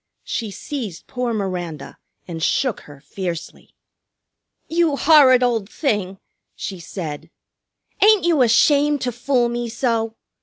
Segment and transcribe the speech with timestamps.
[0.23, 3.75] She seized poor Miranda and shook her fiercely.
[4.67, 6.17] "You horrid old thing!"
[6.55, 7.29] she said.
[8.01, 10.15] "Ain't you ashamed to fool me so?